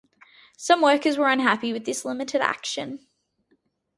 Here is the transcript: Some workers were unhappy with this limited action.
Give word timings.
Some 0.57 0.81
workers 0.81 1.15
were 1.19 1.29
unhappy 1.29 1.71
with 1.73 1.85
this 1.85 2.03
limited 2.03 2.41
action. 2.41 3.05